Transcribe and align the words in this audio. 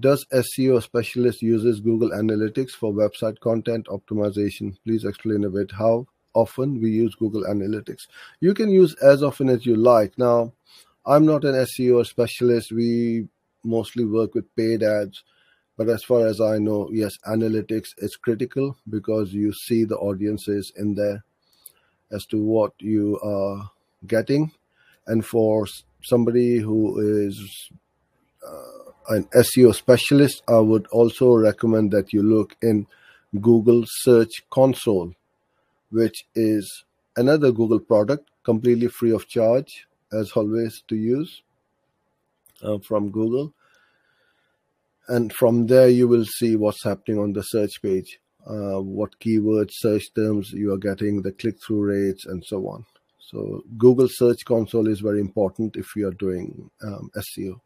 does 0.00 0.24
SEO 0.32 0.82
specialist 0.82 1.42
uses 1.42 1.80
Google 1.80 2.10
Analytics 2.10 2.70
for 2.70 2.92
website 2.92 3.40
content 3.40 3.86
optimization? 3.86 4.76
Please 4.84 5.04
explain 5.04 5.44
a 5.44 5.50
bit 5.50 5.70
how 5.72 6.06
often 6.34 6.80
we 6.80 6.90
use 6.90 7.14
Google 7.14 7.42
Analytics. 7.44 8.06
You 8.40 8.54
can 8.54 8.70
use 8.70 8.94
as 9.02 9.22
often 9.22 9.48
as 9.48 9.66
you 9.66 9.76
like. 9.76 10.16
Now, 10.18 10.52
I'm 11.04 11.26
not 11.26 11.44
an 11.44 11.54
SEO 11.54 12.06
specialist. 12.06 12.72
We 12.72 13.28
mostly 13.64 14.04
work 14.04 14.34
with 14.34 14.54
paid 14.56 14.82
ads. 14.82 15.24
But 15.76 15.88
as 15.88 16.04
far 16.04 16.26
as 16.26 16.40
I 16.40 16.58
know, 16.58 16.88
yes, 16.92 17.16
analytics 17.26 17.88
is 17.98 18.16
critical 18.16 18.76
because 18.88 19.32
you 19.32 19.52
see 19.52 19.84
the 19.84 19.96
audiences 19.96 20.70
in 20.76 20.94
there 20.94 21.24
as 22.10 22.26
to 22.26 22.36
what 22.42 22.72
you 22.78 23.18
are 23.20 23.70
getting. 24.06 24.52
And 25.06 25.24
for 25.24 25.66
somebody 26.02 26.58
who 26.58 27.00
is 27.26 27.70
uh, 28.46 28.81
an 29.08 29.24
SEO 29.34 29.74
specialist, 29.74 30.42
I 30.48 30.58
would 30.58 30.86
also 30.88 31.34
recommend 31.34 31.90
that 31.92 32.12
you 32.12 32.22
look 32.22 32.56
in 32.62 32.86
Google 33.40 33.84
Search 33.86 34.44
Console, 34.50 35.14
which 35.90 36.24
is 36.34 36.84
another 37.16 37.52
Google 37.52 37.80
product 37.80 38.28
completely 38.44 38.88
free 38.88 39.12
of 39.12 39.28
charge, 39.28 39.86
as 40.12 40.32
always, 40.32 40.82
to 40.88 40.96
use 40.96 41.42
uh, 42.62 42.78
from 42.78 43.10
Google. 43.10 43.52
And 45.08 45.32
from 45.32 45.66
there, 45.66 45.88
you 45.88 46.06
will 46.08 46.24
see 46.24 46.56
what's 46.56 46.84
happening 46.84 47.18
on 47.18 47.32
the 47.32 47.42
search 47.42 47.82
page, 47.82 48.20
uh, 48.46 48.80
what 48.80 49.18
keywords, 49.18 49.70
search 49.72 50.12
terms 50.14 50.52
you 50.52 50.72
are 50.72 50.78
getting, 50.78 51.22
the 51.22 51.32
click 51.32 51.56
through 51.64 51.84
rates, 51.86 52.26
and 52.26 52.44
so 52.44 52.68
on. 52.68 52.84
So 53.18 53.62
Google 53.78 54.08
Search 54.10 54.44
Console 54.44 54.88
is 54.88 55.00
very 55.00 55.20
important 55.20 55.76
if 55.76 55.86
you 55.96 56.06
are 56.06 56.12
doing 56.12 56.70
um, 56.84 57.10
SEO. 57.16 57.60